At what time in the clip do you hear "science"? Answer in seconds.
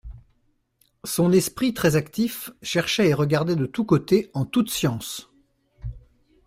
4.71-5.29